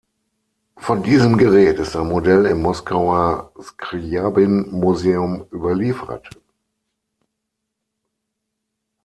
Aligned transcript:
Von 0.77 1.03
diesem 1.03 1.37
Gerät 1.37 1.77
ist 1.77 1.95
ein 1.95 2.07
Modell 2.07 2.47
im 2.47 2.63
Moskauer 2.63 3.53
Skrjabin-Museum 3.61 5.45
überliefert. 5.51 6.27